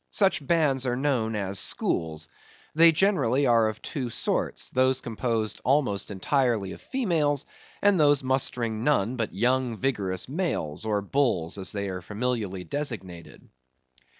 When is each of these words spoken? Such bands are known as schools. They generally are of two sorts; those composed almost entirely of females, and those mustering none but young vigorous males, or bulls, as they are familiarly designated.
Such 0.09 0.43
bands 0.43 0.87
are 0.87 0.95
known 0.95 1.35
as 1.35 1.59
schools. 1.59 2.27
They 2.73 2.91
generally 2.91 3.45
are 3.45 3.69
of 3.69 3.83
two 3.83 4.09
sorts; 4.09 4.71
those 4.71 4.99
composed 4.99 5.61
almost 5.63 6.09
entirely 6.09 6.71
of 6.71 6.81
females, 6.81 7.45
and 7.83 7.99
those 7.99 8.23
mustering 8.23 8.83
none 8.83 9.15
but 9.15 9.31
young 9.35 9.77
vigorous 9.77 10.27
males, 10.27 10.87
or 10.87 11.03
bulls, 11.03 11.59
as 11.59 11.71
they 11.71 11.87
are 11.87 12.01
familiarly 12.01 12.63
designated. 12.63 13.47